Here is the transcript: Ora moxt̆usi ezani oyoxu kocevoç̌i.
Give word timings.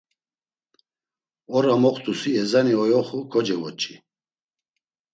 Ora 1.55 1.73
moxt̆usi 1.81 2.29
ezani 2.41 2.73
oyoxu 2.83 3.19
kocevoç̌i. 3.31 3.95